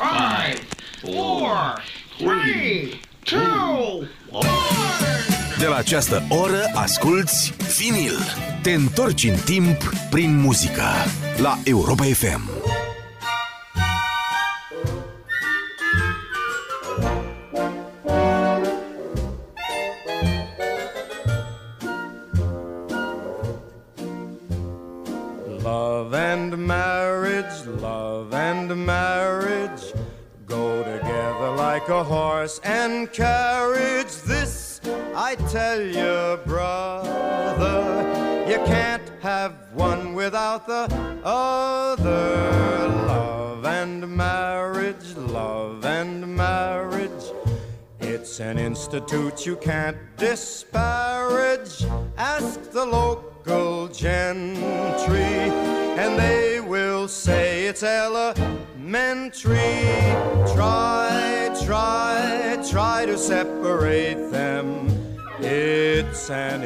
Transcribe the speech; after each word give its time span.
five, 0.00 0.58
four, 1.02 1.74
three, 2.18 3.00
two, 3.24 4.08
one. 4.30 4.48
De 5.58 5.66
la 5.66 5.76
această 5.76 6.22
oră 6.28 6.70
asculți 6.74 7.54
vinil. 7.78 8.18
Te 8.62 8.70
întorci 8.70 9.24
în 9.24 9.36
timp 9.44 9.92
prin 10.10 10.36
muzică 10.36 10.84
la 11.36 11.58
Europa 11.64 12.04
FM. 12.04 12.69
You 49.50 49.56
can't 49.56 49.96
disparage. 50.16 51.84
Ask 52.16 52.70
the 52.70 52.86
local 52.86 53.88
gentry, 53.88 55.34
and 55.98 56.16
they 56.16 56.60
will 56.60 57.08
say 57.08 57.66
it's 57.66 57.82
elementary. 57.82 58.36
Try, 60.54 61.50
try, 61.66 62.64
try 62.70 63.06
to 63.06 63.18
separate 63.18 64.30
them. 64.30 64.86
It's 65.40 66.30
an 66.30 66.62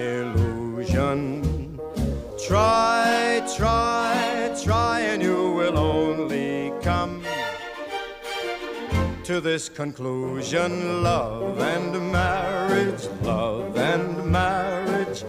to 9.35 9.41
this 9.41 9.69
conclusion 9.69 11.03
love 11.03 11.59
and 11.59 12.13
marriage, 12.13 13.09
love 13.25 13.77
and 13.77 14.31
marriage 14.31 15.25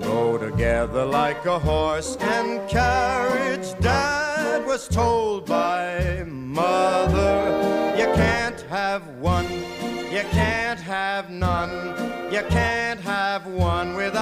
go 0.00 0.38
together 0.38 1.04
like 1.04 1.44
a 1.46 1.58
horse 1.58 2.16
and 2.20 2.70
carriage. 2.70 3.74
Dad 3.80 4.64
was 4.64 4.86
told 4.86 5.46
by 5.46 6.22
mother, 6.24 7.34
you 7.98 8.06
can't 8.14 8.60
have 8.70 9.02
one, 9.18 9.50
you 10.16 10.22
can't 10.30 10.78
have 10.78 11.28
none, 11.28 11.72
you 12.32 12.42
can't 12.48 13.00
have 13.00 13.44
one 13.46 13.96
without 13.96 14.21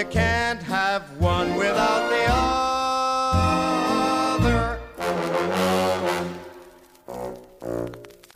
you 0.00 0.08
can't 0.08 0.62
have 0.62 1.02
one 1.20 1.48
without 1.56 2.02
the 2.10 2.24
other. 4.32 4.78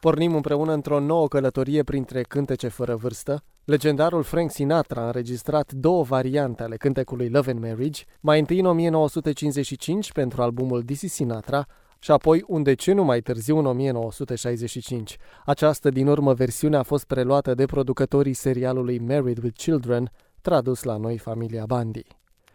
Pornim 0.01 0.35
împreună 0.35 0.73
într-o 0.73 1.01
nouă 1.01 1.29
călătorie 1.29 1.83
printre 1.83 2.23
cântece 2.23 2.69
fără 2.69 2.97
vârstă. 2.97 3.43
Legendarul 3.65 4.23
Frank 4.23 4.51
Sinatra 4.51 5.03
a 5.03 5.07
înregistrat 5.07 5.73
două 5.73 6.03
variante 6.03 6.63
ale 6.63 6.77
cântecului 6.77 7.29
Love 7.29 7.51
and 7.51 7.61
Marriage, 7.61 8.03
mai 8.21 8.39
întâi 8.39 8.59
în 8.59 8.67
1955 8.67 10.13
pentru 10.13 10.43
albumul 10.43 10.83
This 10.83 11.01
is 11.01 11.13
Sinatra, 11.13 11.67
și 11.99 12.11
apoi 12.11 12.45
un 12.47 12.63
deceniu 12.63 13.03
mai 13.03 13.21
târziu 13.21 13.59
în 13.59 13.67
1965. 13.67 15.17
Această 15.45 15.91
din 15.91 16.07
urmă 16.07 16.33
versiune 16.33 16.77
a 16.77 16.83
fost 16.83 17.05
preluată 17.05 17.55
de 17.55 17.67
producătorii 17.67 18.33
serialului 18.33 18.99
Married 18.99 19.43
with 19.43 19.57
Children, 19.57 20.11
tradus 20.45 20.83
la 20.83 20.97
noi 20.97 21.19
familia 21.19 21.65
Bandi. 21.67 22.07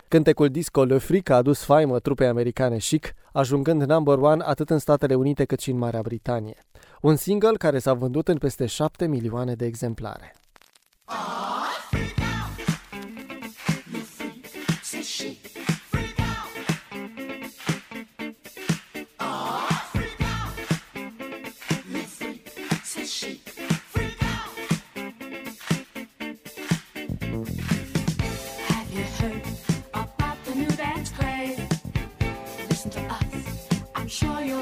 Cântecul 0.07 0.49
disco 0.49 0.83
Le 0.83 0.97
Freak 0.97 1.29
a 1.29 1.35
adus 1.35 1.63
faimă 1.63 1.99
trupei 1.99 2.27
americane 2.27 2.77
chic, 2.77 3.13
ajungând 3.33 3.83
number 3.83 4.17
one 4.17 4.43
atât 4.45 4.69
în 4.69 4.79
Statele 4.79 5.15
Unite 5.15 5.45
cât 5.45 5.59
și 5.59 5.69
în 5.71 5.77
Marea 5.77 6.01
Britanie. 6.01 6.57
Un 7.01 7.15
single 7.15 7.57
care 7.57 7.79
s-a 7.79 7.93
vândut 7.93 8.27
în 8.27 8.37
peste 8.37 8.65
7 8.65 9.07
milioane 9.07 9.55
de 9.55 9.65
exemplare. 9.65 10.35
Have 11.05 12.28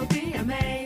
be 0.06 0.34
amazed. 0.34 0.77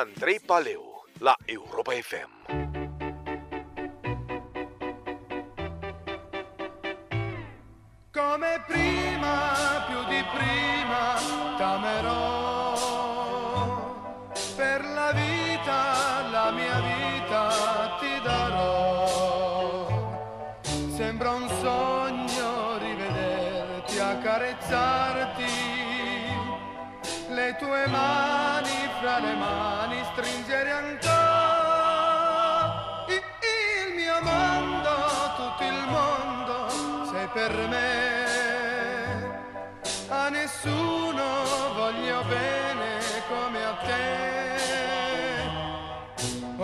Andrei 0.00 0.40
Paleu 0.40 0.82
la 1.20 1.36
Europa 1.46 1.92
FM. 1.94 2.33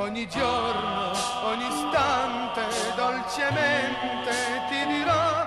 Ogni 0.01 0.27
giorno, 0.29 1.13
ogni 1.45 1.67
istante, 1.67 2.63
dolcemente 2.97 4.33
ti 4.71 4.87
dirò 4.87 5.40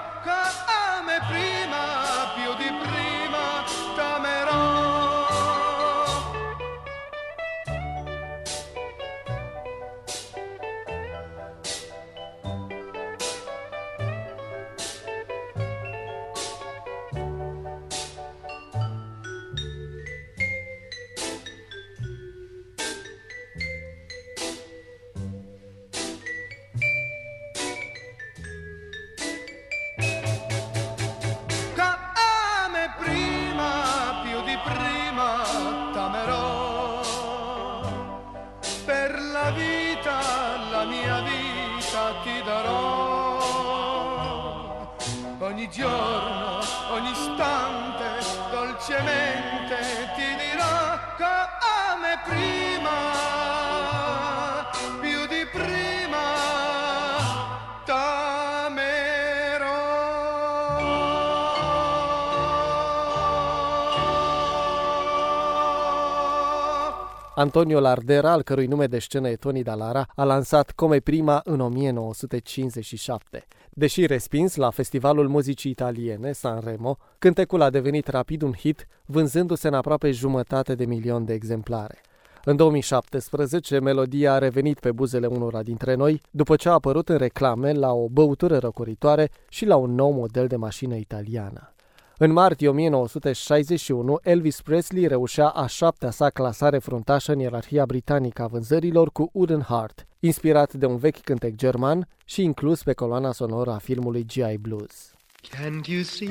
Antonio 67.43 67.79
Lardera, 67.79 68.31
al 68.31 68.41
cărui 68.41 68.65
nume 68.65 68.85
de 68.85 68.99
scenă 68.99 69.29
e 69.29 69.35
Tony 69.35 69.63
Dallara, 69.63 70.07
a 70.15 70.23
lansat 70.23 70.71
Come 70.71 70.99
Prima 70.99 71.41
în 71.43 71.59
1957. 71.59 73.45
Deși 73.71 74.05
respins 74.05 74.55
la 74.55 74.69
Festivalul 74.69 75.27
Muzicii 75.27 75.71
Italiene, 75.71 76.31
Sanremo, 76.31 76.97
cântecul 77.19 77.61
a 77.61 77.69
devenit 77.69 78.07
rapid 78.07 78.41
un 78.41 78.53
hit, 78.53 78.87
vânzându-se 79.05 79.67
în 79.67 79.73
aproape 79.73 80.11
jumătate 80.11 80.75
de 80.75 80.85
milion 80.85 81.25
de 81.25 81.33
exemplare. 81.33 82.01
În 82.43 82.55
2017, 82.55 83.79
melodia 83.79 84.33
a 84.33 84.37
revenit 84.37 84.79
pe 84.79 84.91
buzele 84.91 85.27
unora 85.27 85.63
dintre 85.63 85.95
noi, 85.95 86.21
după 86.31 86.55
ce 86.55 86.69
a 86.69 86.71
apărut 86.71 87.09
în 87.09 87.17
reclame 87.17 87.71
la 87.71 87.91
o 87.91 88.07
băutură 88.09 88.57
răcoritoare 88.57 89.31
și 89.49 89.65
la 89.65 89.75
un 89.75 89.95
nou 89.95 90.11
model 90.11 90.47
de 90.47 90.55
mașină 90.55 90.95
italiană. 90.95 91.72
În 92.17 92.31
martie 92.31 92.67
1961, 92.67 94.19
Elvis 94.23 94.61
Presley 94.61 95.07
reușea 95.07 95.47
a 95.47 95.65
șaptea 95.67 96.11
sa 96.11 96.29
clasare 96.29 96.77
fruntașă 96.77 97.31
în 97.31 97.39
ierarhia 97.39 97.85
britanică 97.85 98.41
a 98.41 98.47
vânzărilor 98.47 99.11
cu 99.11 99.29
Wooden 99.33 99.61
Heart, 99.61 100.07
inspirat 100.19 100.73
de 100.73 100.85
un 100.85 100.97
vechi 100.97 101.21
cântec 101.21 101.55
german 101.55 102.07
și 102.25 102.43
inclus 102.43 102.83
pe 102.83 102.93
coloana 102.93 103.31
sonoră 103.31 103.71
a 103.71 103.77
filmului 103.77 104.25
G.I. 104.25 104.57
Blues. 104.57 105.11
Can't 105.49 105.85
you 105.87 106.01
see 106.03 106.29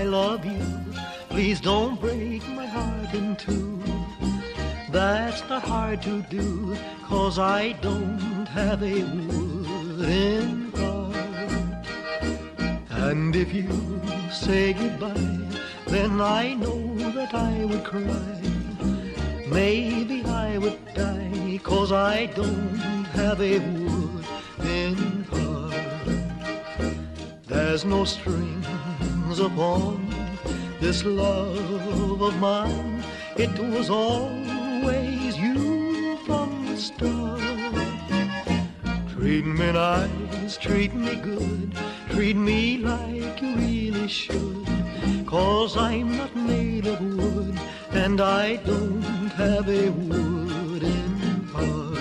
I 0.00 0.04
love 0.04 0.44
you? 0.44 0.64
Please 1.28 1.60
don't 1.60 2.00
break 2.00 2.42
my 2.56 2.66
heart 2.74 3.14
in 3.14 3.36
two. 3.44 3.78
That's 4.90 5.48
not 5.48 5.62
hard 5.62 6.00
to 6.00 6.36
do, 6.36 6.74
cause 7.08 7.38
I 7.38 7.76
don't 7.80 8.48
have 8.48 8.82
a 8.82 9.04
wooden 9.16 10.72
heart. 10.74 11.16
And 12.88 13.34
if 13.34 13.52
you 13.52 13.68
say 14.36 14.74
goodbye, 14.74 15.38
then 15.86 16.20
I 16.20 16.54
know 16.54 16.94
that 17.12 17.32
I 17.32 17.64
would 17.64 17.84
cry. 17.84 18.40
Maybe 19.48 20.22
I 20.24 20.58
would 20.58 20.78
die, 20.94 21.58
cause 21.62 21.90
I 21.90 22.26
don't 22.26 23.04
have 23.20 23.40
a 23.40 23.58
wooden 23.58 25.24
heart. 25.24 26.16
There's 27.46 27.84
no 27.86 28.04
strings 28.04 29.40
upon 29.40 30.14
this 30.80 31.02
love 31.04 32.20
of 32.20 32.36
mine. 32.38 33.02
It 33.36 33.58
was 33.58 33.88
always 33.88 35.36
you 35.38 36.18
from 36.26 36.66
the 36.66 36.76
start. 36.76 37.40
Treat 39.12 39.46
me 39.46 39.72
nice, 39.72 40.58
treat 40.58 40.94
me 40.94 41.16
good, 41.16 41.74
treat 42.16 42.36
me 42.36 42.78
like 42.78 43.42
you 43.42 43.54
really 43.56 44.08
should. 44.08 44.66
Cause 45.26 45.76
I'm 45.76 46.16
not 46.16 46.34
made 46.34 46.86
of 46.86 46.98
wood, 46.98 47.60
and 47.90 48.22
I 48.22 48.56
don't 48.56 49.02
have 49.42 49.68
a 49.68 49.90
wooden 49.90 51.46
heart. 51.52 51.98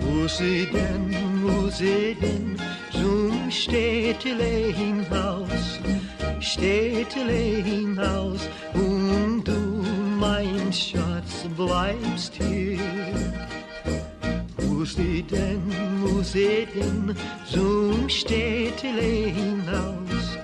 Musi 0.00 0.64
denn, 0.72 1.10
musi 1.42 2.16
denn, 2.18 2.56
zum 2.90 3.50
Städtelein-Haus, 3.50 5.78
Städtelein-Haus, 6.40 8.48
und 8.72 9.44
du, 9.44 9.84
mein 10.18 10.72
Schatz, 10.72 11.46
bleibst 11.58 12.36
hier. 12.36 12.78
Muss 14.80 14.96
ich 14.96 15.26
denn, 15.26 15.60
muss 16.00 16.34
ich 16.34 16.66
denn 16.74 17.14
zum 17.44 18.08
Städtele 18.08 19.28
hinaus, 19.28 20.38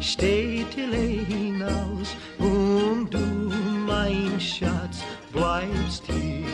Städtele 0.00 1.24
hinaus 1.26 2.14
und 2.38 3.08
du, 3.08 3.50
mein 3.86 4.38
Schatz, 4.38 5.02
bleibst 5.32 6.04
hier. 6.04 6.44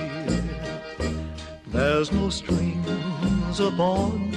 There's 1.73 2.13
no 2.13 2.31
strings 2.31 3.59
upon 3.59 4.31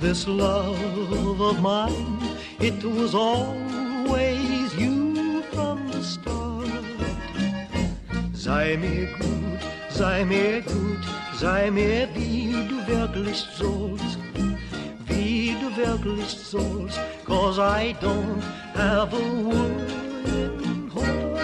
this 0.00 0.26
love 0.26 1.42
of 1.42 1.60
mine. 1.60 2.22
It 2.58 2.82
was 2.82 3.14
always 3.14 4.74
you 4.78 5.42
from 5.52 5.92
the 5.92 6.02
start. 6.02 6.70
Sei 8.32 8.78
mir 8.78 9.08
gut, 9.18 9.60
sei 9.90 10.24
mir 10.24 10.62
gut, 10.62 11.04
sei 11.38 11.70
mir 11.70 12.08
wie 12.14 12.52
du 12.68 12.86
wirklich 12.86 13.44
sollst, 13.58 14.18
wie 15.06 15.56
du 15.60 15.76
wirklich 15.76 16.30
sollst, 16.30 16.98
cause 17.24 17.58
I 17.58 17.94
don't 18.00 18.42
have 18.74 19.12
a 19.12 19.24
wooden 19.42 20.90
heart. 20.94 21.34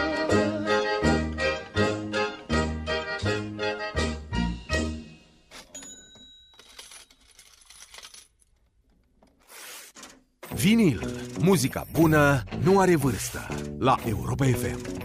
Vinil. 10.54 11.00
Muzica 11.40 11.86
bună 11.92 12.42
nu 12.62 12.78
are 12.78 12.96
vârstă. 12.96 13.46
La 13.78 13.96
Europa 14.04 14.44
FM. 14.44 14.99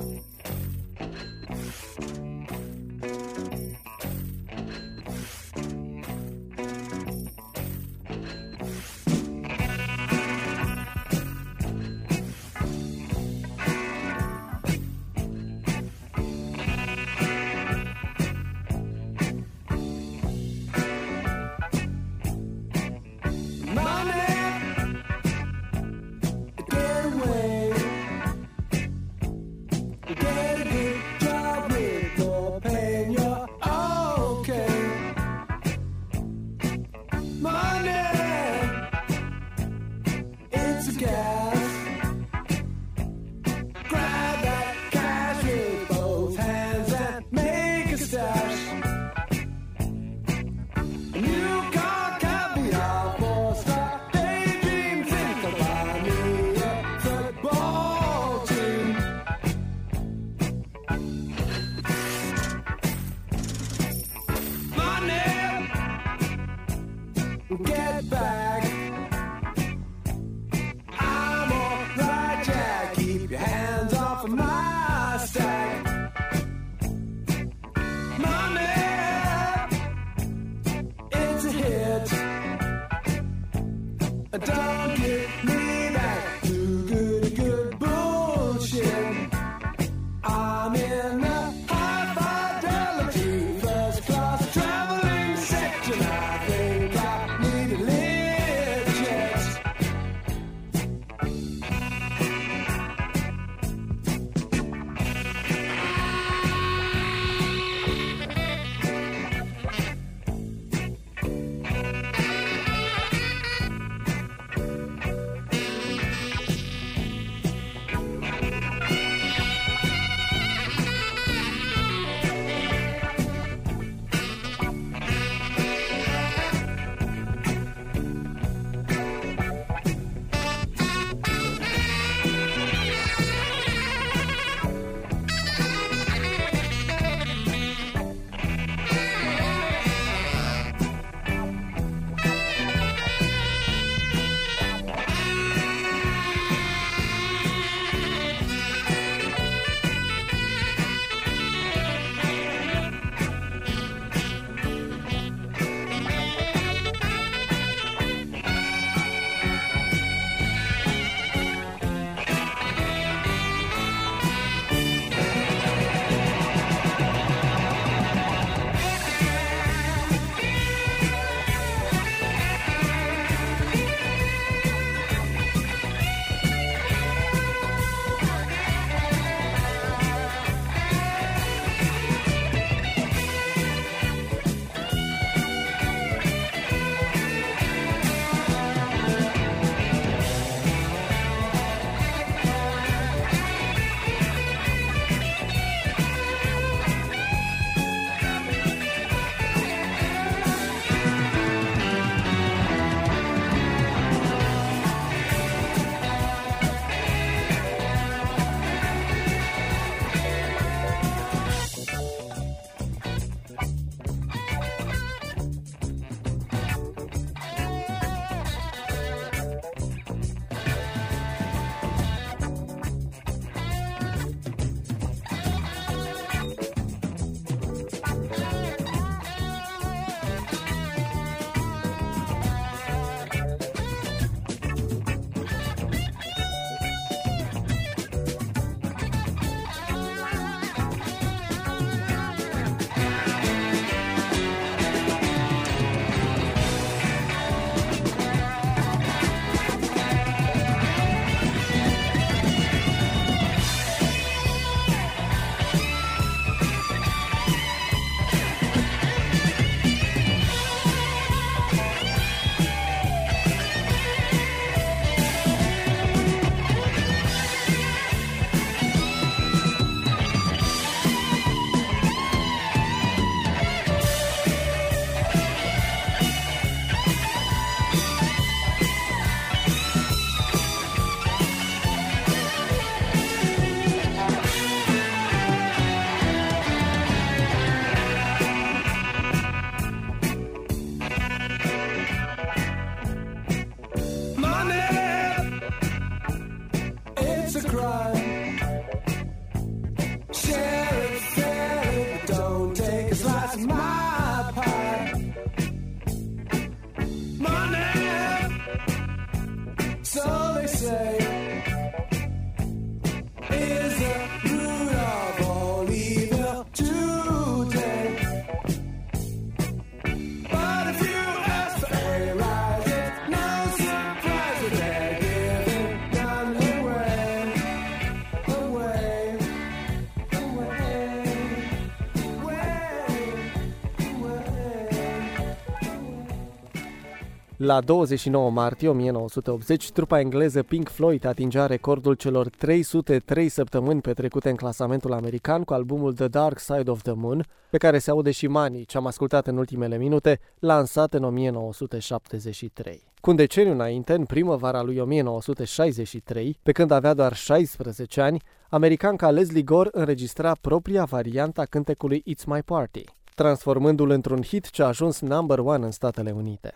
La 337.66 337.82
29 337.82 338.50
martie 338.50 338.88
1980, 338.88 339.92
trupa 339.92 340.20
engleză 340.20 340.64
Pink 340.64 340.90
Floyd 340.90 341.26
atingea 341.26 341.66
recordul 341.66 342.14
celor 342.14 342.50
303 342.50 343.50
săptămâni 343.50 344.02
petrecute 344.02 344.50
în 344.50 344.56
clasamentul 344.56 345.14
american 345.14 345.64
cu 345.64 345.74
albumul 345.74 346.14
The 346.14 346.28
Dark 346.28 346.60
Side 346.60 346.92
of 346.92 347.02
the 347.02 347.14
Moon, 347.14 347.46
pe 347.70 347.78
care 347.78 347.98
se 347.98 348.10
aude 348.12 348.32
și 348.32 348.48
Money, 348.48 348.86
ce 348.86 348.98
am 348.98 349.06
ascultat 349.06 349.48
în 349.48 349.58
ultimele 349.58 349.98
minute, 349.98 350.40
lansat 350.60 351.14
în 351.14 351.24
1973. 351.24 353.04
Cu 353.22 353.30
un 353.30 353.36
deceniu 353.36 353.72
înainte, 353.72 354.14
în 354.14 354.26
primăvara 354.26 354.82
lui 354.82 355.00
1963, 355.00 356.58
pe 356.64 356.72
când 356.72 356.92
avea 356.92 357.14
doar 357.14 357.36
16 357.36 358.22
ani, 358.22 358.42
americanca 358.70 359.32
Leslie 359.32 359.62
Gore 359.62 359.90
înregistra 359.92 360.56
propria 360.62 361.04
variantă 361.04 361.62
a 361.62 361.66
cântecului 361.66 362.24
It's 362.36 362.46
My 362.46 362.62
Party, 362.66 363.04
transformându-l 363.36 364.10
într-un 364.10 364.42
hit 364.42 364.70
ce 364.70 364.84
a 364.84 364.88
ajuns 364.88 365.22
number 365.22 365.60
one 365.60 365.86
în 365.86 365.92
Statele 365.92 366.32
Unite. 366.32 366.74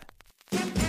Thank 0.51 0.83
you. 0.83 0.88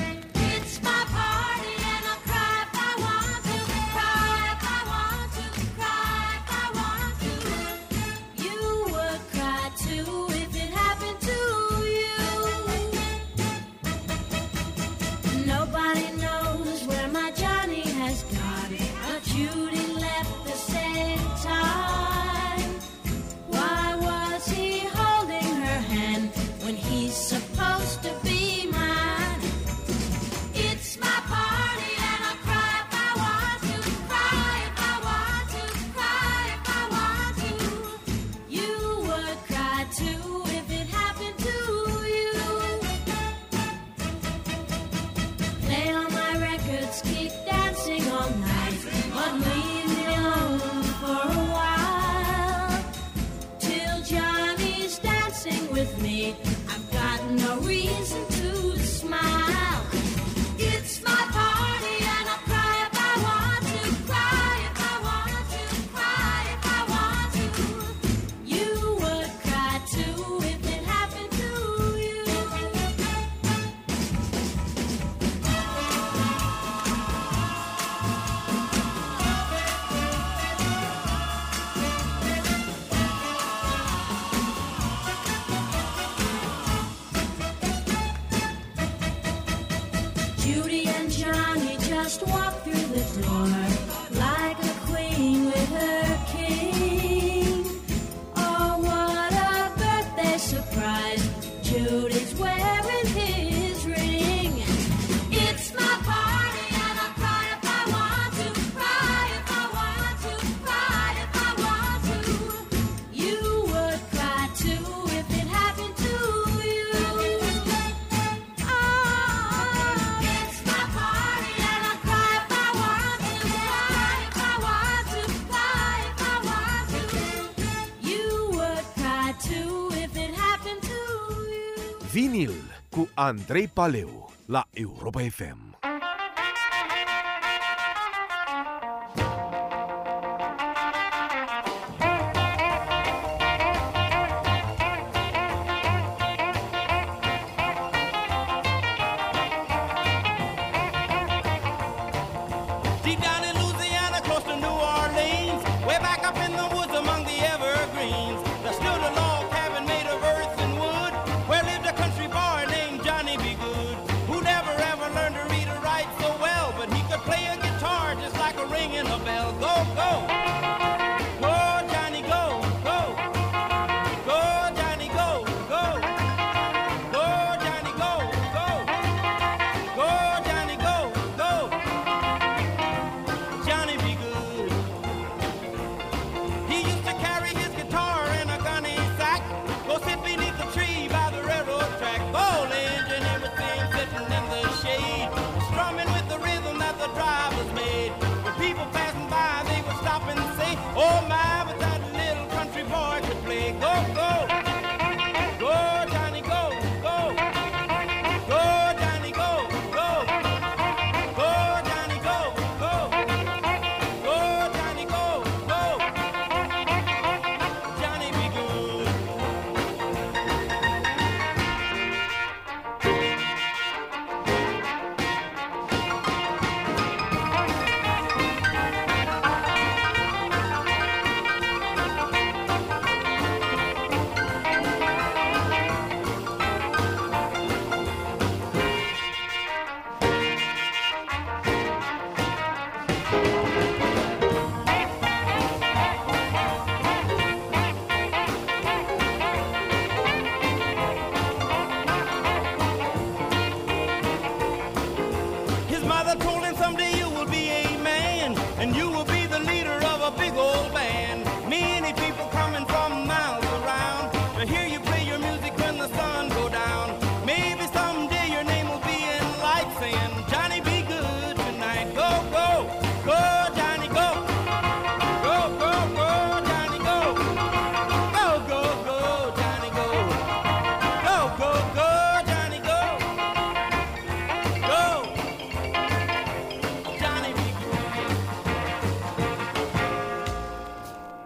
Andrei 133.22 133.68
Paleu 133.68 134.28
la 134.48 134.66
Europa 134.72 135.20
FM. 135.20 135.69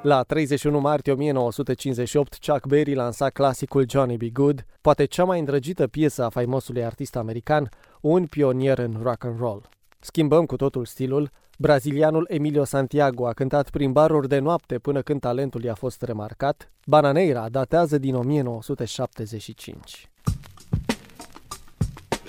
La 0.05 0.23
31 0.23 0.79
martie 0.79 1.13
1958, 1.13 2.39
Chuck 2.47 2.67
Berry 2.67 2.95
lansa 2.95 3.31
clasicul 3.31 3.85
Johnny 3.89 4.17
B. 4.17 4.23
Good, 4.33 4.65
poate 4.81 5.05
cea 5.05 5.25
mai 5.25 5.39
îndrăgită 5.39 5.87
piesă 5.87 6.25
a 6.25 6.29
faimosului 6.29 6.85
artist 6.85 7.17
american, 7.17 7.69
un 8.01 8.27
pionier 8.27 8.79
în 8.79 9.01
rock 9.03 9.25
and 9.25 9.39
roll. 9.39 9.69
Schimbăm 10.01 10.47
cu 10.47 10.57
totul 10.57 10.85
stilul. 10.85 11.31
Brazilianul 11.59 12.27
Emilio 12.31 12.65
Santiago 12.65 13.27
a 13.27 13.33
cântat 13.33 13.71
prin 13.71 13.93
baruri 13.93 14.29
de 14.29 14.39
noapte 14.39 14.79
până 14.79 15.03
când 15.03 15.21
talentul 15.21 15.63
i-a 15.63 15.75
fost 15.75 16.03
remarcat. 16.03 16.73
Bananeira 16.87 17.49
datează 17.49 17.99
din 17.99 18.15
1975. 18.15 20.11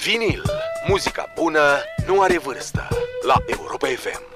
Vinil. 0.06 0.42
Muzica 0.88 1.34
bună 1.42 1.60
nu 2.08 2.22
are 2.22 2.38
vârstă. 2.38 2.88
La 3.28 3.36
Europa 3.48 3.88
FM. 3.88 4.35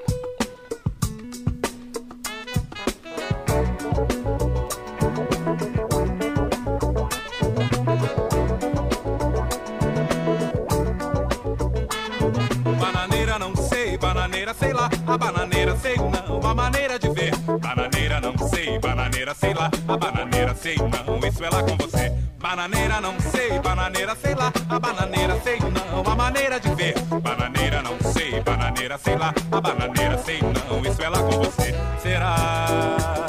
Bananeira 12.80 13.38
não 13.40 13.56
sei, 13.56 13.98
bananeira 13.98 14.54
sei 14.54 14.74
lá, 14.74 14.90
a 15.06 15.18
bananeira 15.18 15.76
sei 15.76 15.96
não, 15.98 16.50
a 16.50 16.56
maneira 16.56 16.98
de 16.98 17.10
ver. 17.10 17.36
Bananeira 17.60 18.22
não 18.22 18.38
sei, 18.48 18.80
bananeira 18.80 19.34
sei 19.36 19.54
lá, 19.54 19.70
a 19.88 19.98
bananeira 19.98 20.56
sei 20.56 20.76
não, 20.78 21.20
isso 21.28 21.44
é 21.44 21.50
lá 21.50 21.64
com 21.64 21.76
você. 21.78 22.12
Bananeira 22.40 23.02
não 23.02 23.20
sei, 23.20 23.60
bananeira 23.60 24.16
sei 24.16 24.34
lá, 24.36 24.52
a 24.70 24.80
bananeira 24.80 25.40
sei 25.42 25.60
não, 25.60 26.12
a 26.12 26.16
maneira 26.16 26.60
de 26.60 26.74
ver. 26.74 26.96
Bananeira 27.22 27.82
não 27.82 27.98
sei, 28.14 28.40
bananeira 28.42 28.98
sei 28.98 29.16
lá, 29.18 29.34
a 29.52 29.62
bananeira 29.62 30.18
sei 30.18 30.40
não, 30.42 30.82
isso 30.82 31.02
é 31.02 31.10
lá 31.10 31.20
com 31.20 31.44
você. 31.44 31.76
Será 32.02 33.29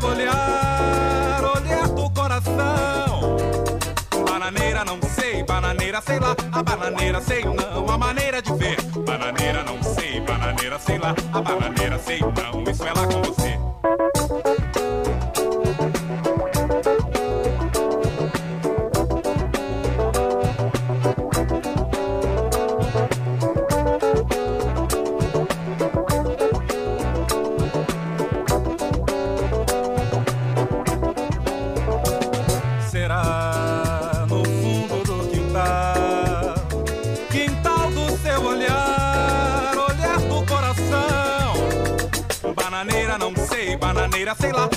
seu 0.00 0.10
olhar, 0.10 1.42
olhar 1.56 1.88
do 1.88 2.10
coração. 2.10 3.36
Bananeira 4.28 4.84
não 4.84 5.00
sei, 5.02 5.42
bananeira 5.42 6.00
sei 6.02 6.18
lá, 6.18 6.36
a 6.52 6.62
bananeira 6.62 7.20
sei 7.20 7.44
não, 7.44 7.88
a 7.88 7.98
maneira 7.98 8.42
de 8.42 8.52
ver. 8.54 8.76
Bananeira 9.06 9.62
não 9.62 9.82
sei, 9.82 10.20
bananeira 10.20 10.78
sei 10.78 10.98
lá, 10.98 11.14
a 11.32 11.40
bananeira 11.40 11.98
sei 11.98 12.20
não, 12.20 12.62
isso 12.70 12.84
é 12.84 12.92
lá 12.92 13.06
com 13.06 13.22
você. 13.22 13.55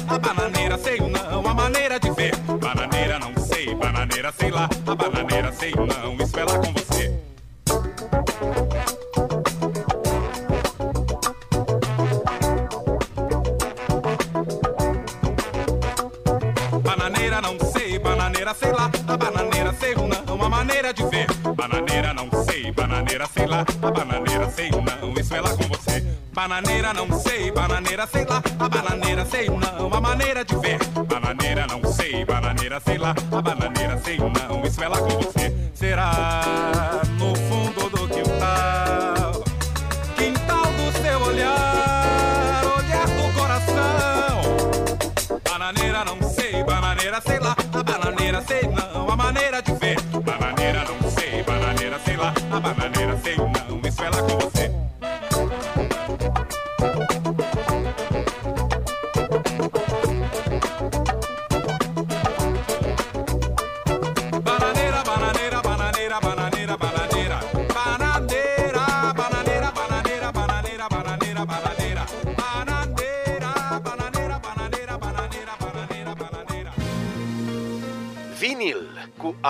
A 0.10 0.18
bananeira 0.18 0.78
sei 0.78 1.00
não, 1.00 1.48
a 1.48 1.54
maneira 1.54 2.00
de 2.00 2.10
ver. 2.12 2.36
Bananeira 2.60 3.20
não 3.20 3.34
sei, 3.44 3.76
bananeira 3.76 4.32
sei 4.32 4.50
lá, 4.50 4.68
a 4.88 4.96
bananeira 4.96 5.52
sei 5.52 5.72
não, 5.76 6.16
isso 6.16 6.40
é 6.40 6.44
lá 6.44 6.58
com 6.58 6.74
você. 6.74 7.20
Bananeira 16.84 17.42
não 17.42 17.60
sei, 17.72 18.00
bananeira 18.00 18.54
sei 18.56 18.72
lá, 18.72 18.90
a 19.08 19.18
bananeira 19.18 19.74
sei 19.74 19.94
não, 19.96 20.44
a 20.44 20.50
maneira 20.50 20.92
de 20.92 21.06
ver. 21.06 21.28
Bananeira 21.56 22.14
não 22.16 22.30
sei, 22.46 22.72
bananeira 22.72 23.28
sei 23.28 23.46
lá, 23.46 23.64
a 23.82 23.92
bananeira 23.92 24.50
sei 24.50 24.72
não, 24.72 25.14
isso 25.14 25.36
é 25.36 25.42
lá 25.42 25.50
com. 25.56 25.69
Bananeira 26.40 26.94
não 26.94 27.20
sei, 27.20 27.52
bananeira 27.52 28.08
sei 28.08 28.24
lá, 28.24 28.42
a 28.58 28.70
bananeira 28.70 29.26
sei 29.26 29.50
não, 29.50 29.94
a 29.94 30.00
maneira 30.00 30.46
de 30.46 30.56
ver. 30.56 30.80
Bananeira 31.06 31.68
não 31.68 31.84
sei, 31.92 32.24
bananeira 32.24 32.80
sei 32.80 32.98
lá, 32.98 33.14
a 33.30 33.42
bananeira 33.42 33.98
sei 33.98 34.18
não, 34.18 34.66
isso 34.66 34.82
é 34.82 34.88
lá 34.88 34.98
com 35.00 35.10
você. 35.18 35.39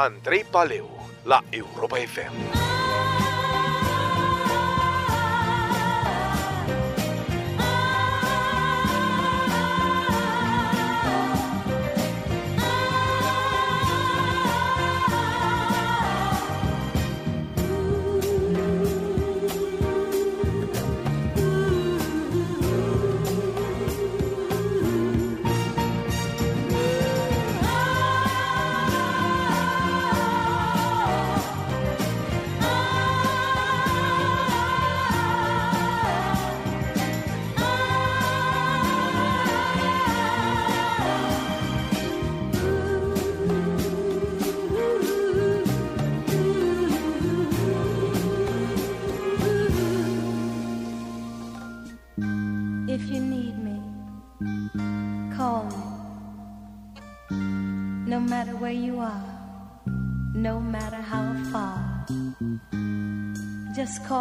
Andrei 0.10 0.44
Paleu 0.44 0.88
la 1.24 1.44
Europa 1.52 1.98
FM. 2.00 2.59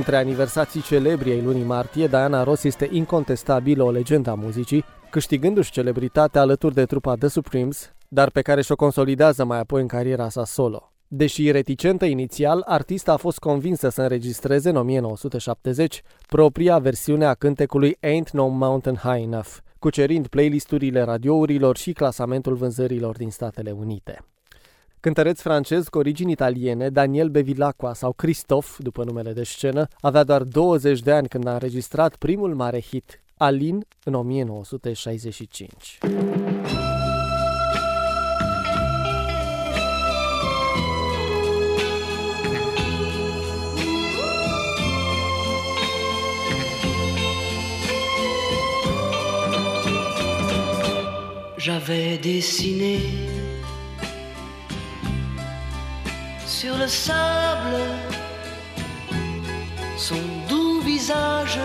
Între 0.00 0.16
aniversații 0.16 0.82
celebri 0.82 1.30
ai 1.30 1.42
lunii 1.42 1.62
martie, 1.62 2.06
Diana 2.06 2.42
Ross 2.42 2.64
este 2.64 2.88
incontestabil 2.92 3.80
o 3.80 3.90
legendă 3.90 4.30
a 4.30 4.34
muzicii, 4.34 4.84
câștigându-și 5.10 5.70
celebritatea 5.70 6.40
alături 6.40 6.74
de 6.74 6.84
trupa 6.84 7.14
The 7.14 7.28
Supremes, 7.28 7.92
dar 8.08 8.30
pe 8.30 8.40
care 8.40 8.62
și-o 8.62 8.76
consolidează 8.76 9.44
mai 9.44 9.58
apoi 9.58 9.80
în 9.80 9.86
cariera 9.86 10.28
sa 10.28 10.44
solo. 10.44 10.92
Deși 11.08 11.50
reticentă 11.50 12.04
inițial, 12.04 12.62
artista 12.66 13.12
a 13.12 13.16
fost 13.16 13.38
convinsă 13.38 13.88
să 13.88 14.02
înregistreze 14.02 14.68
în 14.68 14.76
1970 14.76 16.02
propria 16.26 16.78
versiune 16.78 17.24
a 17.24 17.34
cântecului 17.34 17.96
Ain't 17.96 18.30
No 18.32 18.46
Mountain 18.46 18.96
High 18.96 19.22
Enough, 19.22 19.56
cucerind 19.78 20.26
playlisturile 20.26 21.02
radiourilor 21.02 21.76
și 21.76 21.92
clasamentul 21.92 22.54
vânzărilor 22.54 23.16
din 23.16 23.30
Statele 23.30 23.70
Unite. 23.70 24.24
Cântăreț 25.00 25.40
francez 25.40 25.88
cu 25.88 25.98
origini 25.98 26.32
italiene, 26.32 26.88
Daniel 26.88 27.28
Bevilacqua 27.28 27.94
sau 27.94 28.12
Christophe, 28.12 28.82
după 28.82 29.04
numele 29.04 29.32
de 29.32 29.42
scenă, 29.42 29.86
avea 30.00 30.24
doar 30.24 30.42
20 30.42 31.00
de 31.00 31.12
ani 31.12 31.28
când 31.28 31.46
a 31.46 31.52
înregistrat 31.52 32.16
primul 32.16 32.54
mare 32.54 32.80
hit, 32.80 33.22
Alin, 33.36 33.86
în 34.04 34.14
1965. 34.14 35.98
J'avais 51.64 52.18
dessiné 52.18 53.29
sur 56.60 56.76
le 56.76 56.86
sable 56.86 57.80
son 59.96 60.22
doux 60.46 60.82
visage 60.82 61.58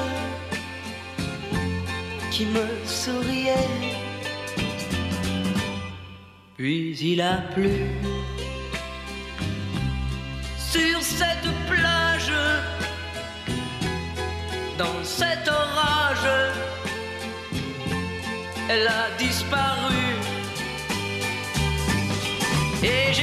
qui 2.31 2.45
me 2.45 2.65
souriait. 2.85 3.73
Puis 6.55 6.97
il 7.11 7.19
a 7.19 7.37
plu 7.53 7.75
sur 10.57 11.01
cette 11.01 11.49
plage, 11.69 12.31
dans 14.77 15.03
cet 15.03 15.45
orage, 15.49 16.29
elle 18.69 18.87
a 18.87 19.05
disparu. 19.19 20.05
Et 22.81 23.13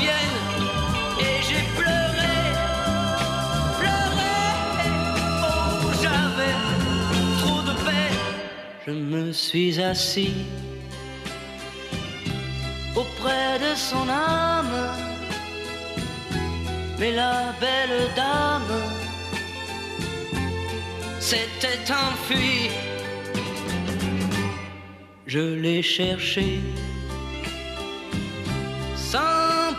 et 0.00 1.42
j'ai 1.46 1.64
pleuré, 1.76 2.34
pleuré. 3.78 4.34
Oh, 5.42 5.90
j'avais 6.02 6.56
trop 7.40 7.62
de 7.62 7.74
paix. 7.84 8.14
Je 8.86 8.92
me 8.92 9.32
suis 9.32 9.80
assis 9.80 10.34
auprès 12.96 13.58
de 13.58 13.74
son 13.74 14.08
âme, 14.08 14.78
mais 16.98 17.12
la 17.12 17.54
belle 17.60 18.10
dame 18.16 18.82
s'était 21.20 21.92
enfuie. 21.92 22.70
Je 25.26 25.54
l'ai 25.62 25.82
cherché 25.82 26.60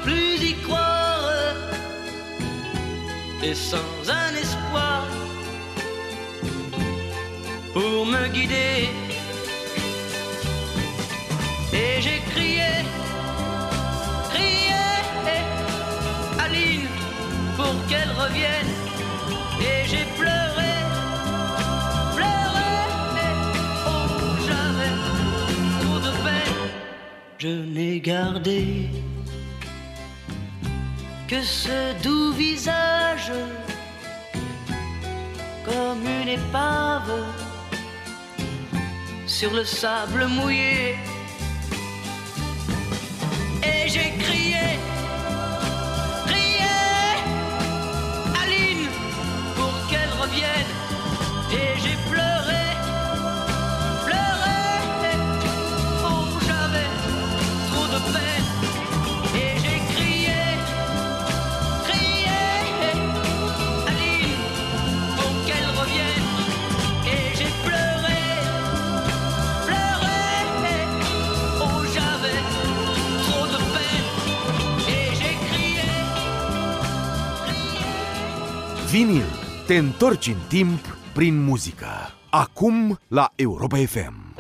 plus 0.03 0.43
y 0.43 0.53
croire 0.65 1.31
et 3.41 3.55
sans 3.55 4.09
un 4.09 4.35
espoir 4.35 5.05
pour 7.73 8.05
me 8.05 8.27
guider. 8.27 8.89
Et 11.73 12.01
j'ai 12.01 12.19
crié, 12.31 12.71
crié, 14.31 14.83
Aline, 16.39 16.87
pour 17.57 17.75
qu'elle 17.87 18.11
revienne. 18.23 18.71
Et 19.59 19.87
j'ai 19.89 20.05
pleuré, 20.19 20.73
pleuré, 22.15 22.73
oh, 23.87 24.07
j'avais 24.47 24.93
trop 25.81 25.99
de 25.99 26.11
peine. 26.23 26.59
Je 27.39 27.47
n'ai 27.47 27.99
gardé 27.99 28.89
que 31.33 31.41
ce 31.41 31.99
doux 32.03 32.31
visage 32.33 33.31
comme 35.65 36.05
une 36.21 36.29
épave 36.29 37.11
sur 39.25 39.51
le 39.51 39.65
sable 39.65 40.27
mouillé. 40.27 40.95
Vinil. 78.93 79.25
Te 79.67 79.77
întorci 79.77 80.27
în 80.27 80.37
timp 80.47 80.97
prin 81.13 81.43
muzică. 81.43 81.87
Acum 82.29 82.99
la 83.07 83.31
Europa 83.35 83.77
FM. 83.77 84.32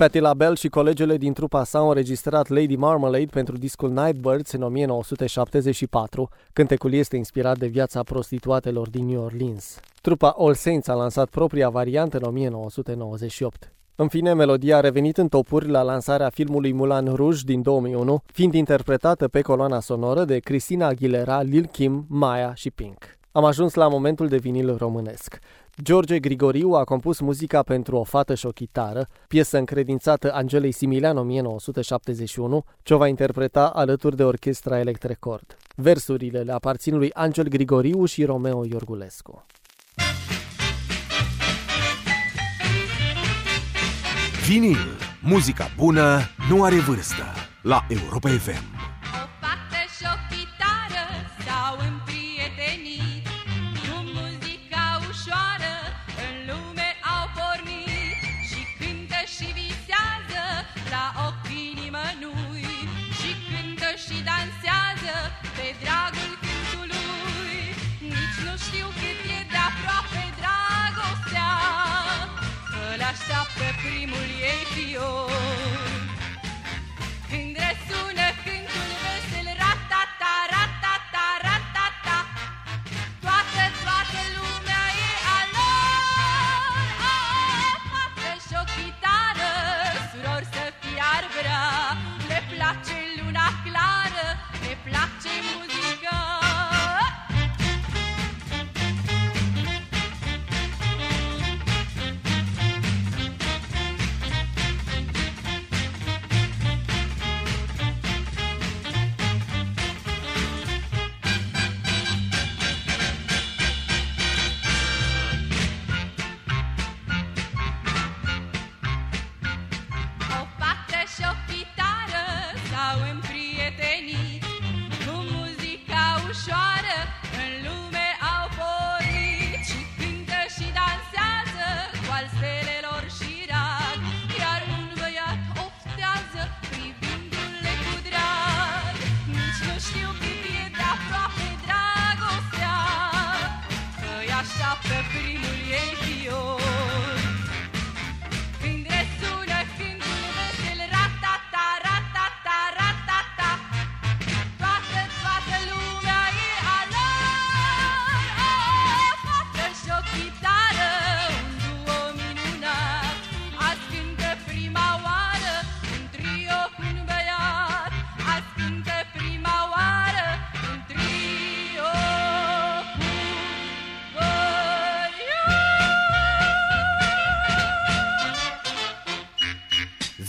Patti 0.00 0.18
LaBelle 0.18 0.54
și 0.54 0.68
colegele 0.68 1.16
din 1.16 1.32
trupa 1.32 1.64
sa 1.64 1.78
au 1.78 1.88
înregistrat 1.88 2.48
Lady 2.48 2.76
Marmalade 2.76 3.26
pentru 3.30 3.56
discul 3.56 3.90
Nightbirds 3.90 4.52
în 4.52 4.62
1974. 4.62 6.28
Cântecul 6.52 6.92
este 6.92 7.16
inspirat 7.16 7.58
de 7.58 7.66
viața 7.66 8.02
prostituatelor 8.02 8.88
din 8.90 9.06
New 9.06 9.22
Orleans. 9.22 9.80
Trupa 10.00 10.34
All 10.38 10.54
Saints 10.54 10.88
a 10.88 10.94
lansat 10.94 11.28
propria 11.28 11.68
variantă 11.68 12.16
în 12.16 12.22
1998. 12.22 13.72
În 13.94 14.08
fine, 14.08 14.34
melodia 14.34 14.76
a 14.76 14.80
revenit 14.80 15.18
în 15.18 15.28
topuri 15.28 15.68
la 15.68 15.82
lansarea 15.82 16.28
filmului 16.28 16.72
Mulan 16.72 17.14
Rouge 17.14 17.42
din 17.44 17.62
2001, 17.62 18.22
fiind 18.32 18.54
interpretată 18.54 19.28
pe 19.28 19.40
coloana 19.40 19.80
sonoră 19.80 20.24
de 20.24 20.38
Cristina 20.38 20.86
Aguilera, 20.86 21.42
Lil 21.42 21.66
Kim, 21.66 22.04
Maya 22.08 22.54
și 22.54 22.70
Pink. 22.70 23.18
Am 23.32 23.44
ajuns 23.44 23.74
la 23.74 23.88
momentul 23.88 24.28
de 24.28 24.36
vinil 24.36 24.76
românesc. 24.76 25.38
George 25.82 26.18
Grigoriu 26.18 26.72
a 26.72 26.84
compus 26.84 27.20
muzica 27.20 27.62
pentru 27.62 27.96
O 27.96 28.04
fată 28.04 28.34
și 28.34 28.46
o 28.46 28.50
chitară, 28.50 29.06
piesă 29.28 29.58
încredințată 29.58 30.32
Angelei 30.32 30.72
Similean 30.72 31.16
1971, 31.16 32.64
ce 32.82 32.94
o 32.94 32.96
va 32.96 33.06
interpreta 33.06 33.66
alături 33.66 34.16
de 34.16 34.24
orchestra 34.24 34.78
Electrecord. 34.78 35.56
Versurile 35.74 36.40
le 36.40 36.52
aparțin 36.52 36.96
lui 36.96 37.12
Angel 37.12 37.48
Grigoriu 37.48 38.04
și 38.04 38.24
Romeo 38.24 38.64
Iorgulescu. 38.64 39.44
Vinil. 44.46 44.98
Muzica 45.22 45.70
bună 45.76 46.20
nu 46.48 46.64
are 46.64 46.78
vârstă. 46.78 47.22
La 47.62 47.86
Europa 47.88 48.28
FM. 48.28 48.79
Primul 73.82 74.30
ei 74.42 74.64
fior 74.74 75.49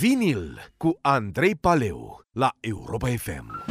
Vinil 0.02 0.58
cu 0.78 0.98
Andrei 1.02 1.56
Paleu 1.56 2.26
la 2.34 2.50
Europa 2.60 3.08
FM. 3.08 3.71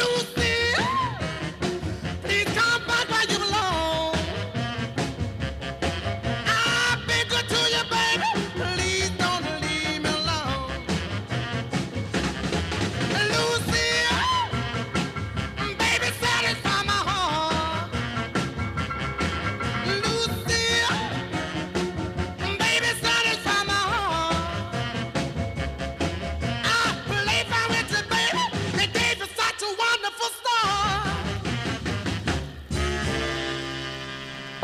Lose. 0.00 0.39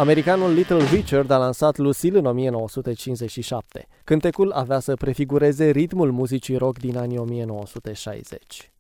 Americanul 0.07 0.53
Little 0.53 0.85
Richard 0.93 1.31
a 1.31 1.37
lansat 1.37 1.77
Lucille 1.77 2.19
în 2.19 2.27
1957. 2.27 3.89
Cântecul 4.05 4.51
avea 4.51 4.79
să 4.79 4.95
prefigureze 4.95 5.71
ritmul 5.71 6.13
muzicii 6.13 6.57
rock 6.57 6.79
din 6.79 6.97
anii 6.97 7.19
1960. 7.19 8.71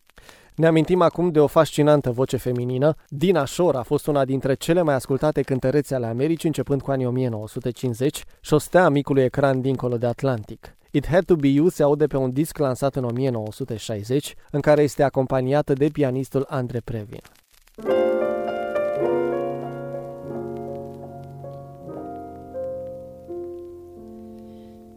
Ne 0.54 0.66
amintim 0.66 1.00
acum 1.00 1.30
de 1.30 1.40
o 1.40 1.46
fascinantă 1.46 2.10
voce 2.10 2.36
feminină. 2.36 2.94
Dina 3.08 3.44
Shore 3.44 3.76
a 3.76 3.82
fost 3.82 4.06
una 4.06 4.24
dintre 4.24 4.54
cele 4.54 4.82
mai 4.82 4.94
ascultate 4.94 5.42
cântărețe 5.42 5.94
ale 5.94 6.06
Americii 6.06 6.48
începând 6.48 6.82
cu 6.82 6.90
anii 6.90 7.06
1950 7.06 8.22
și 8.40 8.54
o 8.54 8.58
stea 8.58 8.88
micului 8.88 9.22
ecran 9.22 9.60
dincolo 9.60 9.96
de 9.96 10.06
Atlantic. 10.06 10.76
It 10.90 11.06
Had 11.06 11.24
To 11.24 11.34
Be 11.34 11.48
You 11.48 11.68
se 11.68 11.82
aude 11.82 12.06
pe 12.06 12.16
un 12.16 12.32
disc 12.32 12.58
lansat 12.58 12.96
în 12.96 13.04
1960, 13.04 14.34
în 14.50 14.60
care 14.60 14.82
este 14.82 15.02
acompaniată 15.02 15.72
de 15.72 15.88
pianistul 15.88 16.46
Andre 16.48 16.80
Previn. 16.80 17.20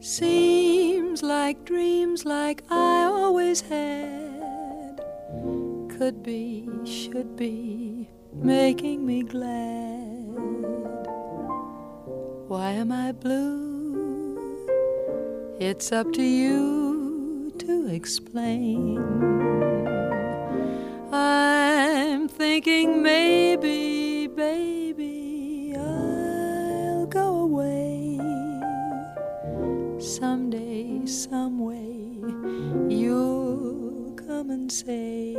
Seems 0.02 1.22
like 1.22 1.66
dreams 1.66 2.24
like 2.24 2.64
I 2.70 3.04
always 3.04 3.60
had 3.60 5.02
could 5.90 6.24
be, 6.24 6.70
should 6.86 7.36
be, 7.36 8.08
making 8.34 9.06
me 9.06 9.24
glad. 9.24 10.38
Why 12.48 12.72
am 12.72 12.94
I 12.94 13.12
blue? 13.12 14.40
It's 15.60 15.92
up 15.92 16.14
to 16.14 16.24
you 16.24 17.52
to 17.60 17.88
explain. 17.88 18.98
I'm 21.12 22.30
thinking 22.30 23.04
maybe, 23.04 24.28
baby, 24.28 25.29
someday, 30.10 31.06
some 31.06 31.60
way. 31.60 32.18
You'll 32.90 34.12
come 34.16 34.50
and 34.50 34.72
say 34.72 35.36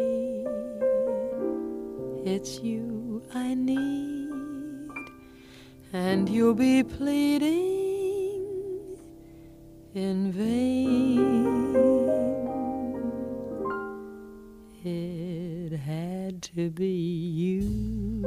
it's 2.25 2.61
you 2.61 3.21
I 3.35 3.55
need, 3.55 4.89
and 5.93 6.29
you'll 6.29 6.55
be 6.55 6.85
pleading 6.85 8.47
in 9.95 10.31
vain. 10.31 11.51
It 14.85 15.77
had 15.77 16.43
to 16.55 16.71
be 16.71 16.87
you. 16.87 18.25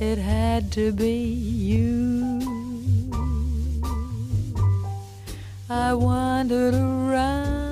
It 0.00 0.18
had 0.18 0.72
to 0.72 0.92
be 0.92 1.22
you. 1.22 2.17
I 5.80 5.94
wandered 5.94 6.74
around 6.74 7.62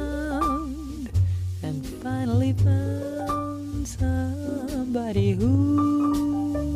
and 1.63 1.85
finally 1.85 2.53
found 2.53 3.87
somebody 3.89 5.33
who 5.33 6.73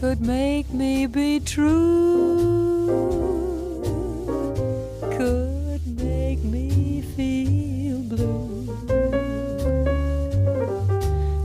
could 0.00 0.22
make 0.22 0.72
me 0.72 1.06
be 1.06 1.40
true, 1.40 2.88
could 5.18 5.86
make 6.02 6.42
me 6.42 7.02
feel 7.14 7.98
blue, 7.98 8.66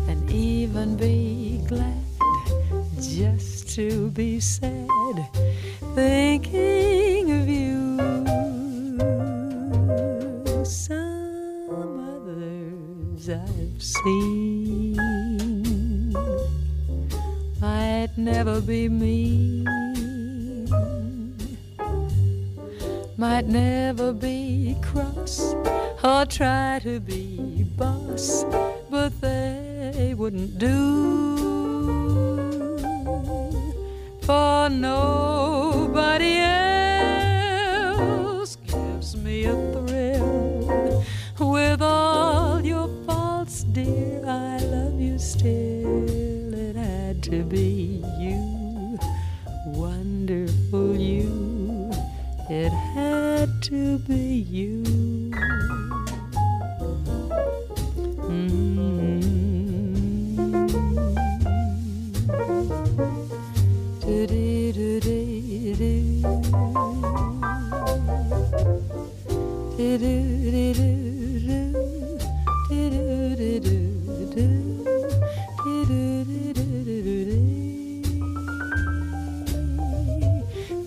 and 0.07 0.31
even 0.31 0.95
be 0.95 1.59
glad 1.67 2.01
just 2.97 3.69
to 3.75 4.09
be 4.11 4.39
sad 4.39 4.87
thinking 5.95 6.88
seen. 14.03 14.95
Might 17.61 18.09
never 18.17 18.61
be 18.61 18.89
me, 18.89 19.65
might 23.17 23.47
never 23.47 24.13
be 24.13 24.75
cross 24.81 25.53
or 26.03 26.25
try 26.25 26.79
to 26.83 26.99
be 26.99 27.63
boss, 27.75 28.45
but 28.89 29.19
they 29.21 30.13
wouldn't 30.17 30.57
do 30.57 31.08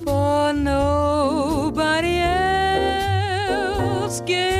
For 0.04 0.52
nobody 0.52 2.18
else 2.18 4.20
give 4.20 4.51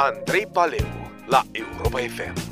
Andrei 0.00 0.46
Paleu 0.46 0.86
la 1.28 1.44
Europa 1.52 2.00
FM. 2.00 2.49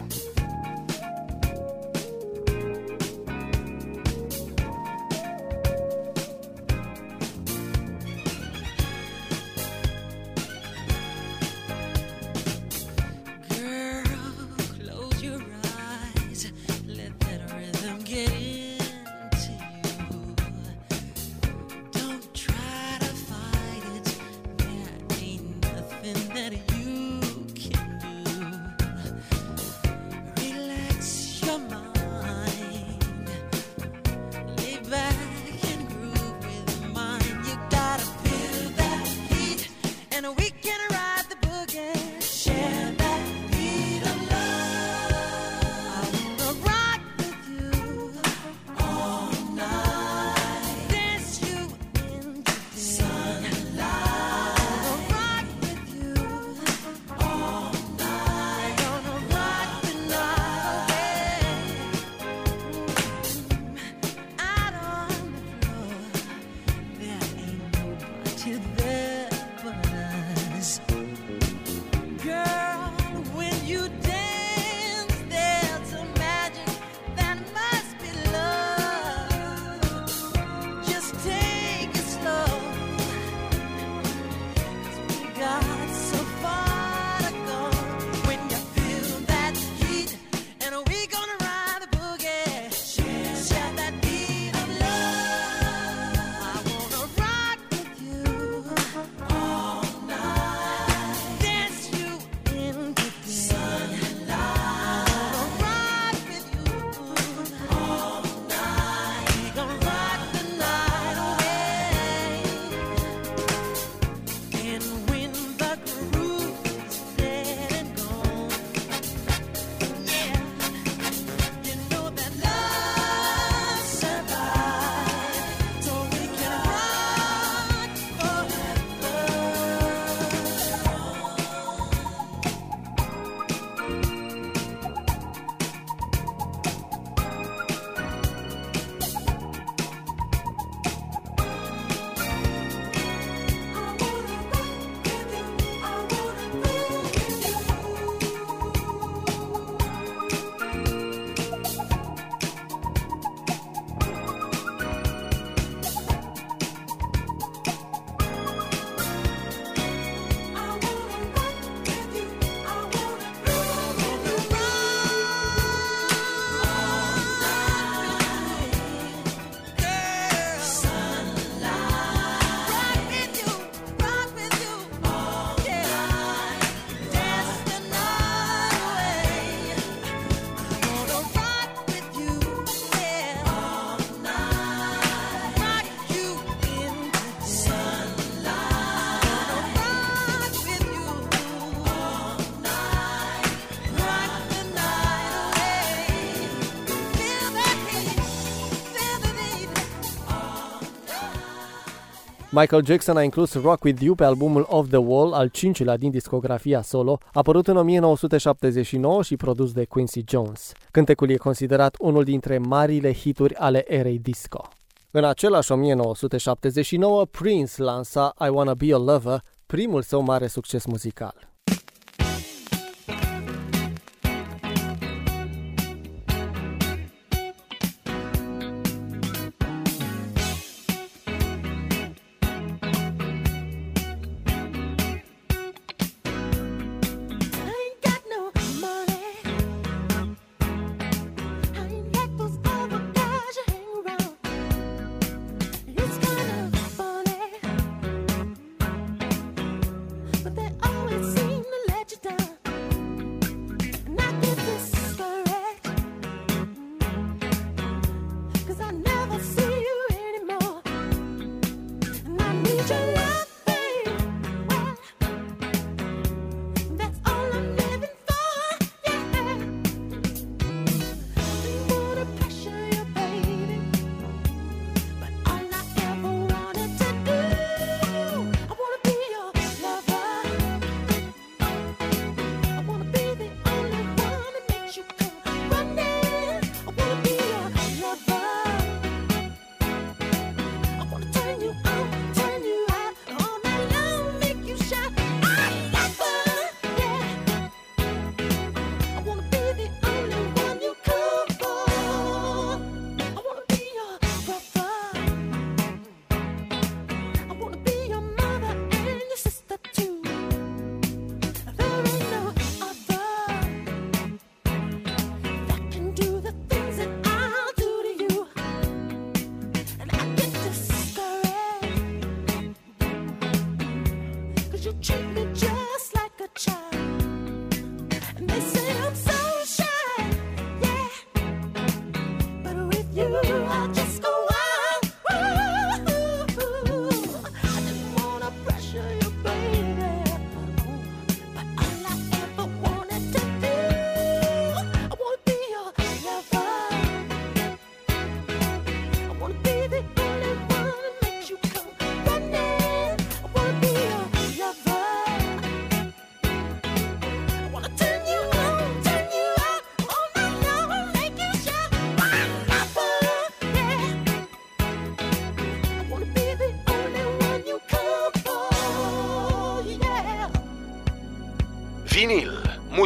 Michael 202.61 202.85
Jackson 202.85 203.17
a 203.17 203.23
inclus 203.23 203.55
Rock 203.55 203.85
With 203.85 204.03
You 204.03 204.15
pe 204.15 204.25
albumul 204.25 204.67
Off 204.69 204.89
The 204.89 204.97
Wall, 204.97 205.33
al 205.33 205.49
cincilea 205.49 205.97
din 205.97 206.11
discografia 206.11 206.83
solo, 206.83 207.19
apărut 207.33 207.67
în 207.69 207.77
1979 207.77 209.23
și 209.23 209.37
produs 209.37 209.73
de 209.73 209.85
Quincy 209.85 210.25
Jones. 210.29 210.73
Cântecul 210.91 211.31
e 211.31 211.37
considerat 211.37 211.97
unul 211.99 212.25
dintre 212.25 212.59
marile 212.59 213.13
hituri 213.13 213.55
ale 213.55 213.95
erei 213.95 214.19
disco. 214.19 214.69
În 215.11 215.25
același 215.25 215.73
1979, 215.73 217.25
Prince 217.25 217.83
lansa 217.83 218.35
I 218.47 218.49
Wanna 218.49 218.75
Be 218.75 218.95
A 218.95 218.97
Lover, 218.97 219.43
primul 219.67 220.03
său 220.03 220.23
mare 220.23 220.47
succes 220.47 220.85
muzical. 220.85 221.49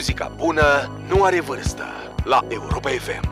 Muzica 0.03 0.32
bună 0.36 0.90
nu 1.09 1.24
are 1.24 1.40
vârstă. 1.40 1.84
La 2.24 2.44
Europa 2.48 2.88
FM. 2.88 3.31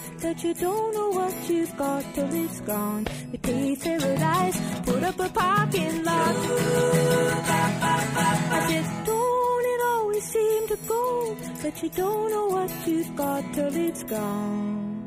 that 0.21 0.43
you 0.43 0.53
don't 0.53 0.93
know 0.93 1.09
what 1.09 1.49
you've 1.49 1.75
got 1.77 2.03
till 2.13 2.33
it's 2.33 2.61
gone? 2.61 3.07
We 3.31 3.37
paved 3.39 3.81
paradise, 3.81 4.57
put 4.85 5.03
up 5.03 5.19
a 5.19 5.29
parking 5.29 6.03
lot. 6.03 6.35
I 8.53 8.67
said, 8.67 9.05
don't 9.05 9.65
it 9.73 9.81
always 9.93 10.23
seem 10.23 10.67
to 10.67 10.77
go 10.87 11.35
that 11.63 11.83
you 11.83 11.89
don't 11.89 12.29
know 12.29 12.47
what 12.47 12.87
you've 12.87 13.15
got 13.15 13.53
till 13.53 13.75
it's 13.75 14.03
gone? 14.03 15.03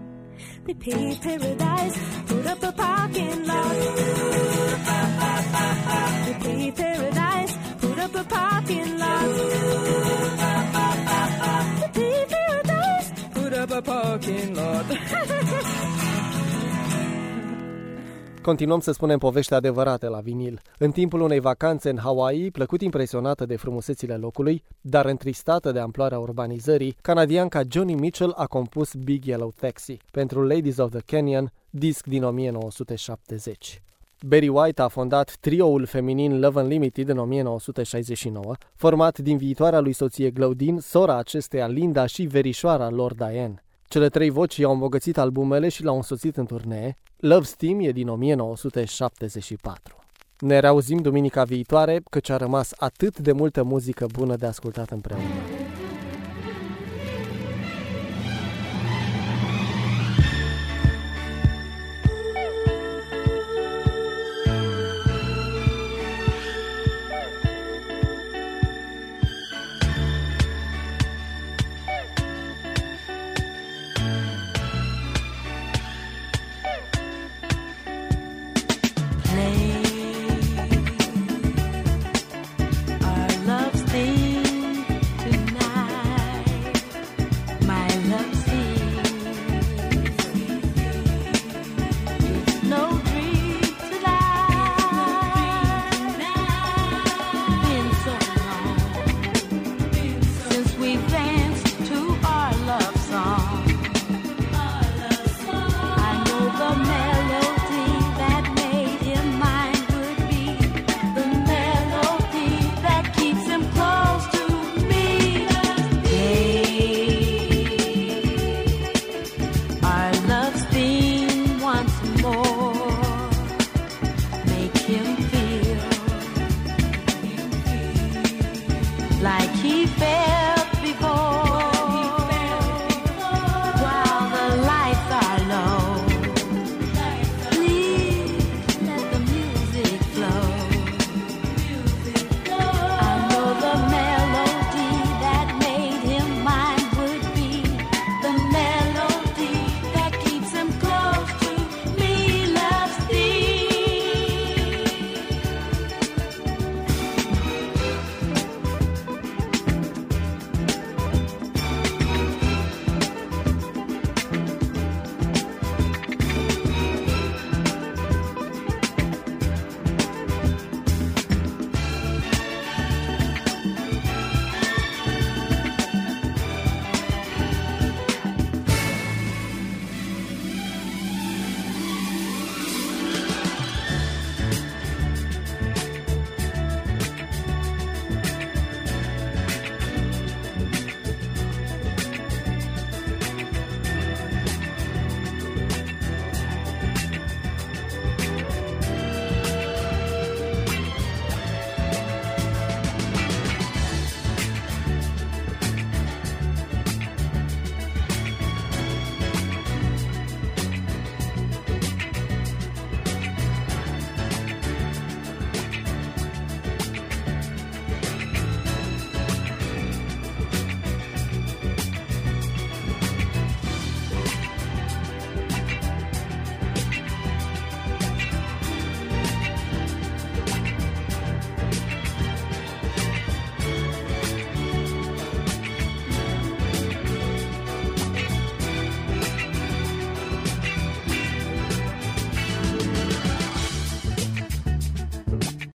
They 0.67 0.75
paved 0.75 1.23
paradise, 1.23 1.99
put 2.27 2.47
up 2.47 2.63
a 2.63 2.73
parking 2.73 3.47
lot. 3.47 3.77
They 6.27 6.35
paved 6.45 6.77
paradise, 6.77 7.57
put 7.81 7.99
up 7.99 8.15
a 8.15 8.25
parking 8.25 8.99
lot. 8.99 9.25
după 13.75 13.91
parking 13.91 14.57
lot. 14.57 14.87
Continuăm 18.43 18.81
să 18.81 18.93
spunem 18.93 19.19
povești 19.19 19.55
adevărate 19.55 20.09
la 20.09 20.21
vinil. 20.21 20.61
În 20.79 20.91
timpul 20.91 21.21
unei 21.21 21.41
vacanțe 21.41 21.91
în 21.91 21.99
Hawaii, 21.99 22.51
plăcut 22.51 22.81
impresionată 22.81 23.47
de 23.47 23.57
frumusețile 23.57 24.15
locului, 24.15 24.63
dar 24.81 25.07
întristată 25.07 25.73
de 25.73 25.79
amploarea 25.79 26.19
urbanizării, 26.19 26.97
canadianca 27.03 27.61
Johnny 27.69 27.95
Mitchell 27.95 28.33
a 28.37 28.47
compus 28.47 28.95
Big 28.95 29.25
Yellow 29.25 29.53
Taxi 29.61 29.97
pentru 30.11 30.47
Ladies 30.47 30.77
of 30.77 30.91
the 30.91 31.01
Canyon, 31.07 31.53
disc 31.71 32.07
din 32.07 32.25
1970. 32.25 33.83
Barry 34.27 34.49
White 34.49 34.83
a 34.83 34.89
fondat 34.89 35.37
trioul 35.41 35.87
feminin 35.87 36.41
Love 36.41 36.61
Unlimited 36.61 37.09
în 37.09 37.19
1969, 37.19 38.55
format 38.75 39.19
din 39.19 39.37
viitoarea 39.37 39.81
lui 39.81 39.93
soție 39.93 40.31
Glaudin, 40.31 40.79
sora 40.81 41.17
acesteia 41.17 41.67
Linda 41.67 42.07
și 42.07 42.23
verișoara 42.23 42.91
lor 42.91 43.15
Diane. 43.15 43.64
Cele 43.95 44.09
trei 44.09 44.31
voci 44.31 44.57
i-au 44.57 44.73
îmbogățit 44.73 45.19
albumele 45.19 45.69
și 45.69 45.83
l-au 45.83 45.97
însoțit 45.97 46.37
în 46.37 46.47
turnee. 46.47 46.97
Love 47.17 47.45
Steam 47.45 47.81
e 47.81 47.91
din 47.91 48.09
1974. 48.09 49.99
Ne 50.39 50.59
reauzim 50.59 50.99
duminica 50.99 51.45
viitoare, 51.45 52.03
căci 52.11 52.29
a 52.29 52.37
rămas 52.37 52.73
atât 52.77 53.19
de 53.19 53.33
multă 53.33 53.63
muzică 53.63 54.07
bună 54.13 54.37
de 54.37 54.47
ascultat 54.47 54.91
împreună. 54.91 55.25